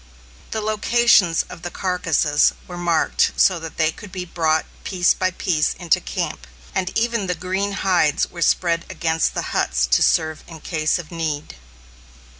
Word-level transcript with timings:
The 0.49 0.61
locations 0.61 1.43
of 1.43 1.61
the 1.61 1.69
carcasses 1.69 2.53
were 2.67 2.75
marked 2.75 3.33
so 3.35 3.59
that 3.59 3.77
they 3.77 3.91
could 3.91 4.11
be 4.11 4.25
brought 4.25 4.65
piece 4.83 5.13
by 5.13 5.29
piece 5.29 5.75
into 5.75 6.01
camp; 6.01 6.47
and 6.73 6.89
even 6.97 7.27
the 7.27 7.35
green 7.35 7.73
hides 7.73 8.25
were 8.27 8.41
spread 8.41 8.83
against 8.89 9.35
the 9.35 9.43
huts 9.53 9.85
to 9.85 10.01
serve 10.01 10.43
in 10.47 10.61
case 10.61 10.97
of 10.97 11.11
need. 11.11 11.55